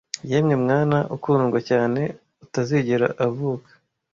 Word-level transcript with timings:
yemwe 0.31 0.55
mwana 0.63 0.97
ukundwa 1.15 1.59
cyane 1.69 2.01
utazigera 2.43 3.07
avuka 3.25 3.71